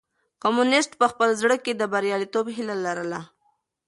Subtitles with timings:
[0.43, 3.19] کمونيسټ په خپل زړه کې د برياليتوب هيله لرله.